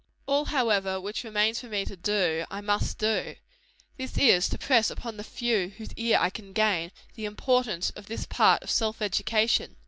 All, 0.25 0.45
however, 0.45 0.99
which 0.99 1.23
remains 1.23 1.59
for 1.59 1.67
me 1.67 1.85
to 1.85 1.95
do, 1.95 2.43
I 2.49 2.59
must 2.59 2.97
do. 2.97 3.35
This 3.97 4.17
is, 4.17 4.49
to 4.49 4.57
press 4.57 4.89
upon 4.89 5.17
the 5.17 5.23
few 5.23 5.67
whose 5.77 5.93
ear 5.95 6.17
I 6.19 6.31
can 6.31 6.53
gain, 6.53 6.91
the 7.13 7.25
importance 7.25 7.91
of 7.91 8.07
this 8.07 8.25
part 8.25 8.63
of 8.63 8.71
self 8.71 8.99
education. 8.99 9.75